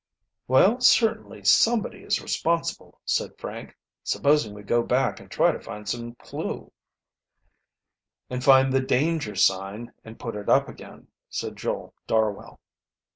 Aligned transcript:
"Well, 0.47 0.79
certainly 0.81 1.43
somebody 1.45 1.99
is 2.01 2.23
responsible," 2.23 2.99
said 3.05 3.37
Frank. 3.37 3.77
"Supposing 4.03 4.55
we 4.55 4.63
go 4.63 4.81
back 4.81 5.19
and 5.19 5.29
try 5.29 5.51
to 5.51 5.59
find 5.59 5.87
some 5.87 6.15
clew?" 6.15 6.71
"And 8.27 8.43
find 8.43 8.73
the 8.73 8.81
danger 8.81 9.35
sign 9.35 9.93
and 10.03 10.17
put 10.17 10.35
it 10.35 10.49
up 10.49 10.67
again," 10.67 11.09
said 11.29 11.55
Joel 11.55 11.93
Darwell. 12.07 12.59